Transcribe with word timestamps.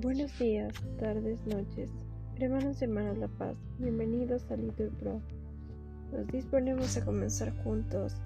Buenos 0.00 0.38
días, 0.38 0.74
tardes, 0.98 1.46
noches, 1.46 1.90
hermanos 2.36 2.80
y 2.80 2.84
hermanas 2.84 3.18
La 3.18 3.28
Paz, 3.28 3.56
bienvenidos 3.78 4.50
a 4.50 4.56
Little 4.56 4.90
Pro. 4.98 5.20
Nos 6.12 6.26
disponemos 6.28 6.96
a 6.96 7.04
comenzar 7.04 7.52
juntos 7.62 8.16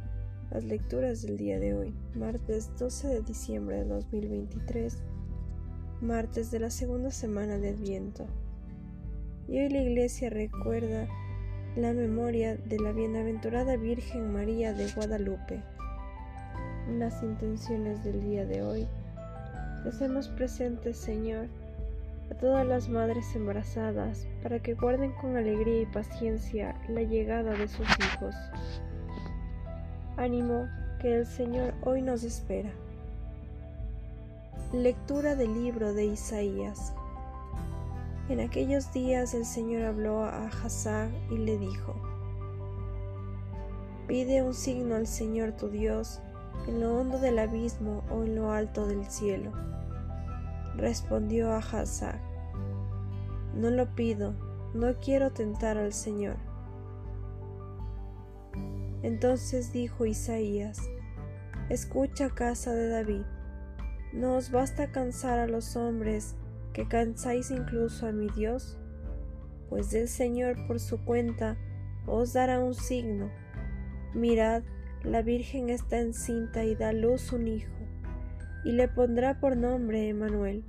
las 0.50 0.64
lecturas 0.64 1.22
del 1.22 1.36
día 1.36 1.58
de 1.58 1.74
hoy, 1.74 1.94
martes 2.14 2.70
12 2.78 3.08
de 3.08 3.20
diciembre 3.22 3.78
de 3.78 3.84
2023, 3.86 4.98
martes 6.00 6.50
de 6.50 6.60
la 6.60 6.70
segunda 6.70 7.10
semana 7.10 7.58
de 7.58 7.70
Adviento. 7.70 8.26
Y 9.48 9.58
hoy 9.58 9.68
la 9.70 9.82
iglesia 9.82 10.30
recuerda 10.30 11.08
la 11.76 11.92
memoria 11.92 12.56
de 12.56 12.78
la 12.78 12.92
bienaventurada 12.92 13.76
Virgen 13.76 14.32
María 14.32 14.72
de 14.72 14.90
Guadalupe. 14.92 15.62
Las 16.88 17.22
intenciones 17.22 18.04
del 18.04 18.20
día 18.20 18.44
de 18.44 18.62
hoy. 18.62 18.86
Hacemos 19.88 20.28
presentes, 20.28 20.98
Señor, 20.98 21.46
a 22.30 22.34
todas 22.34 22.66
las 22.66 22.90
madres 22.90 23.34
embarazadas 23.34 24.26
para 24.42 24.60
que 24.60 24.74
guarden 24.74 25.12
con 25.12 25.34
alegría 25.34 25.80
y 25.80 25.86
paciencia 25.86 26.76
la 26.90 27.00
llegada 27.00 27.52
de 27.52 27.68
sus 27.68 27.86
hijos. 27.88 28.34
Ánimo 30.18 30.68
que 31.00 31.20
el 31.20 31.26
Señor 31.26 31.72
hoy 31.82 32.02
nos 32.02 32.22
espera. 32.22 32.70
Lectura 34.74 35.36
del 35.36 35.54
libro 35.54 35.94
de 35.94 36.04
Isaías. 36.04 36.92
En 38.28 38.40
aquellos 38.40 38.92
días 38.92 39.32
el 39.32 39.46
Señor 39.46 39.84
habló 39.84 40.22
a 40.22 40.48
Hazag 40.48 41.08
y 41.30 41.38
le 41.38 41.56
dijo, 41.56 41.94
Pide 44.06 44.42
un 44.42 44.52
signo 44.52 44.96
al 44.96 45.06
Señor 45.06 45.52
tu 45.52 45.70
Dios 45.70 46.20
en 46.66 46.80
lo 46.80 46.98
hondo 46.98 47.18
del 47.18 47.38
abismo 47.38 48.02
o 48.10 48.22
en 48.24 48.36
lo 48.36 48.50
alto 48.50 48.86
del 48.86 49.04
cielo 49.06 49.52
respondió 50.76 51.52
a 51.52 51.58
Hazar, 51.58 52.20
No 53.54 53.70
lo 53.70 53.94
pido, 53.94 54.34
no 54.74 54.94
quiero 54.94 55.30
tentar 55.32 55.78
al 55.78 55.92
Señor. 55.92 56.36
Entonces 59.02 59.72
dijo 59.72 60.06
Isaías, 60.06 60.80
Escucha 61.68 62.30
casa 62.30 62.72
de 62.72 62.88
David, 62.88 63.24
¿no 64.12 64.36
os 64.36 64.50
basta 64.50 64.90
cansar 64.90 65.38
a 65.38 65.46
los 65.46 65.76
hombres 65.76 66.34
que 66.72 66.88
cansáis 66.88 67.50
incluso 67.50 68.06
a 68.06 68.12
mi 68.12 68.28
Dios? 68.28 68.78
Pues 69.70 69.90
del 69.90 70.08
Señor 70.08 70.66
por 70.66 70.80
su 70.80 71.04
cuenta 71.04 71.56
os 72.06 72.32
dará 72.32 72.58
un 72.58 72.74
signo. 72.74 73.30
Mirad, 74.14 74.62
la 75.04 75.20
Virgen 75.20 75.68
está 75.68 75.98
encinta 75.98 76.64
y 76.64 76.74
da 76.74 76.92
luz 76.92 77.32
un 77.32 77.46
hijo 77.46 77.70
y 78.64 78.72
le 78.72 78.88
pondrá 78.88 79.38
por 79.38 79.54
nombre 79.54 80.08
Emanuel, 80.08 80.64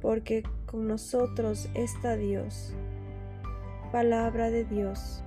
porque 0.00 0.42
con 0.66 0.88
nosotros 0.88 1.70
está 1.74 2.16
Dios. 2.16 2.74
Palabra 3.92 4.50
de 4.50 4.64
Dios. 4.64 5.22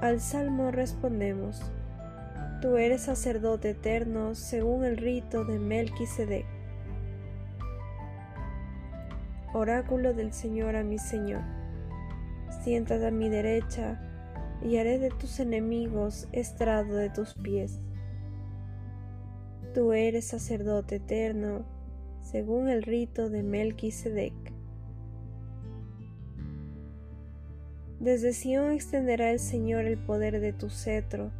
Al 0.00 0.20
salmo 0.20 0.72
respondemos: 0.72 1.70
Tú 2.60 2.76
eres 2.76 3.02
sacerdote 3.02 3.70
eterno 3.70 4.34
según 4.34 4.84
el 4.84 4.96
rito 4.96 5.44
de 5.44 5.60
Melquisedec. 5.60 6.46
Oráculo 9.54 10.12
del 10.12 10.32
Señor 10.32 10.74
a 10.74 10.82
mi 10.82 10.98
Señor. 10.98 11.42
Siéntate 12.64 13.06
a 13.06 13.10
mi 13.12 13.28
derecha 13.28 14.00
y 14.62 14.76
haré 14.76 14.98
de 14.98 15.10
tus 15.10 15.40
enemigos 15.40 16.28
estrado 16.32 16.94
de 16.94 17.10
tus 17.10 17.34
pies. 17.34 17.80
Tú 19.74 19.92
eres 19.92 20.26
sacerdote 20.26 20.96
eterno, 20.96 21.64
según 22.22 22.68
el 22.68 22.82
rito 22.82 23.28
de 23.30 23.42
Melquisedec. 23.42 24.34
Desde 28.00 28.32
Sión 28.32 28.72
extenderá 28.72 29.30
el 29.30 29.38
Señor 29.38 29.84
el 29.84 29.98
poder 29.98 30.40
de 30.40 30.52
tu 30.52 30.70
cetro, 30.70 31.30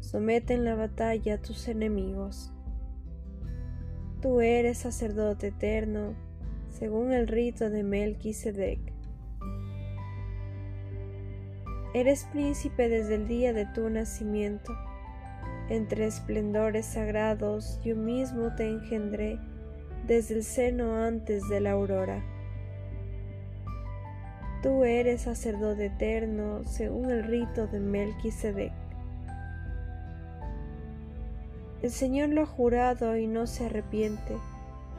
somete 0.00 0.54
en 0.54 0.64
la 0.64 0.74
batalla 0.74 1.34
a 1.34 1.38
tus 1.38 1.68
enemigos. 1.68 2.52
Tú 4.20 4.40
eres 4.40 4.78
sacerdote 4.78 5.48
eterno, 5.48 6.14
según 6.70 7.12
el 7.12 7.28
rito 7.28 7.70
de 7.70 7.82
Melquisedec. 7.82 8.80
Eres 11.94 12.24
príncipe 12.32 12.88
desde 12.88 13.16
el 13.16 13.28
día 13.28 13.52
de 13.52 13.66
tu 13.66 13.90
nacimiento 13.90 14.72
entre 15.68 16.06
esplendores 16.06 16.86
sagrados 16.86 17.80
yo 17.82 17.96
mismo 17.96 18.54
te 18.54 18.68
engendré 18.68 19.38
desde 20.06 20.34
el 20.34 20.44
seno 20.44 20.96
antes 20.96 21.48
de 21.48 21.60
la 21.60 21.72
aurora. 21.72 22.22
Tú 24.62 24.84
eres 24.84 25.22
sacerdote 25.22 25.86
eterno 25.86 26.62
según 26.64 27.10
el 27.10 27.24
rito 27.24 27.66
de 27.66 27.80
Melquisedec. 27.80 28.72
El 31.82 31.90
Señor 31.90 32.28
lo 32.28 32.42
ha 32.42 32.46
jurado 32.46 33.16
y 33.16 33.26
no 33.26 33.46
se 33.46 33.66
arrepiente. 33.66 34.36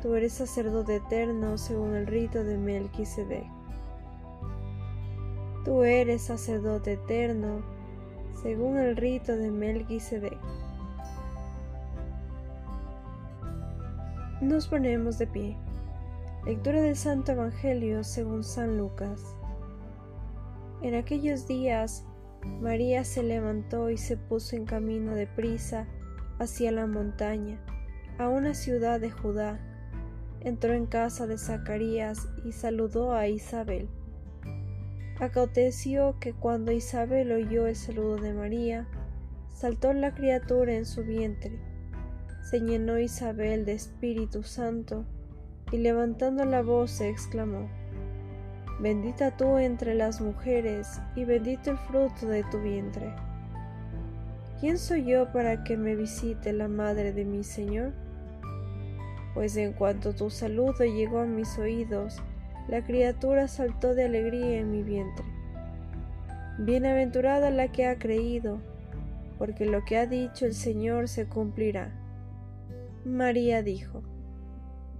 Tú 0.02 0.16
eres 0.16 0.34
sacerdote 0.34 0.98
eterno 0.98 1.58
según 1.58 1.96
el 1.96 2.08
rito 2.08 2.44
de 2.44 2.58
Melquisedec. 2.58 3.46
Tú 5.64 5.84
eres 5.84 6.24
sacerdote 6.24 6.94
eterno 6.94 7.64
según 8.42 8.78
el 8.78 8.98
rito 8.98 9.36
de 9.38 9.50
Melquisedec. 9.50 10.38
Nos 14.42 14.68
ponemos 14.68 15.18
de 15.18 15.28
pie. 15.28 15.58
Lectura 16.46 16.82
del 16.82 16.98
Santo 16.98 17.32
Evangelio 17.32 18.04
según 18.04 18.44
San 18.44 18.78
Lucas. 18.78 19.22
En 20.82 20.96
aquellos 20.96 21.48
días, 21.48 22.04
María 22.60 23.06
se 23.06 23.24
levantó 23.24 23.90
y 23.90 23.98
se 23.98 24.18
puso 24.18 24.58
en 24.58 24.66
camino 24.66 25.16
de 25.16 25.28
prisa 25.28 25.88
hacia 26.40 26.74
la 26.74 26.88
montaña, 26.88 27.58
a 28.18 28.28
una 28.28 28.54
ciudad 28.54 29.00
de 29.00 29.12
Judá. 29.12 29.62
Entró 30.42 30.74
en 30.74 30.88
casa 30.88 31.26
de 31.26 31.38
Zacarías 31.38 32.28
y 32.44 32.52
saludó 32.52 33.14
a 33.14 33.30
Isabel. 33.30 33.88
Aconteció 35.20 36.18
que 36.20 36.34
cuando 36.34 36.72
Isabel 36.72 37.32
oyó 37.32 37.68
el 37.68 37.76
saludo 37.76 38.18
de 38.18 38.34
María, 38.34 38.88
saltó 39.50 39.94
la 39.94 40.14
criatura 40.14 40.74
en 40.74 40.86
su 40.86 41.04
vientre 41.04 41.74
se 42.44 42.60
llenó 42.60 43.00
Isabel 43.00 43.66
de 43.66 43.74
Espíritu 43.74 44.44
Santo 44.44 45.06
y 45.72 45.78
levantando 45.78 46.44
la 46.46 46.62
voz 46.62 47.00
exclamó, 47.02 47.70
Bendita 48.80 49.36
tú 49.38 49.58
entre 49.58 49.96
las 49.96 50.20
mujeres 50.20 51.00
y 51.16 51.24
bendito 51.24 51.72
el 51.72 51.78
fruto 51.78 52.28
de 52.28 52.44
tu 52.44 52.60
vientre. 52.60 53.16
¿Quién 54.60 54.78
soy 54.78 55.06
yo 55.06 55.32
para 55.32 55.64
que 55.64 55.78
me 55.78 55.96
visite 55.96 56.52
la 56.52 56.68
madre 56.68 57.14
de 57.14 57.24
mi 57.24 57.44
Señor? 57.44 57.94
Pues 59.34 59.56
en 59.56 59.74
cuanto 59.74 60.14
tu 60.14 60.30
saludo 60.30 60.84
llegó 60.84 61.20
a 61.20 61.26
mis 61.26 61.58
oídos, 61.58 62.22
la 62.68 62.84
criatura 62.84 63.48
saltó 63.48 63.94
de 63.94 64.06
alegría 64.06 64.60
en 64.60 64.72
mi 64.72 64.84
vientre. 64.84 65.26
Bienaventurada 66.60 67.50
la 67.50 67.72
que 67.72 67.88
ha 67.88 67.98
creído, 67.98 68.60
porque 69.38 69.66
lo 69.66 69.84
que 69.84 69.98
ha 69.98 70.06
dicho 70.06 70.46
el 70.46 70.54
Señor 70.54 71.08
se 71.08 71.26
cumplirá. 71.28 71.92
María 73.06 73.64
dijo, 73.64 74.02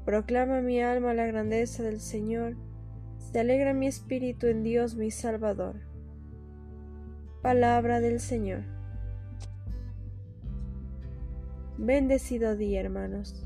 Proclama 0.06 0.60
mi 0.60 0.82
alma 0.82 1.14
la 1.14 1.26
grandeza 1.26 1.84
del 1.84 2.02
Señor, 2.02 2.56
se 3.18 3.40
alegra 3.40 3.74
mi 3.74 3.88
espíritu 3.88 4.48
en 4.48 4.64
Dios 4.64 4.96
mi 4.96 5.12
Salvador. 5.12 5.76
Palabra 7.42 8.02
del 8.02 8.20
Señor. 8.20 8.64
Bendecido 11.78 12.56
día, 12.56 12.82
hermanos. 12.82 13.46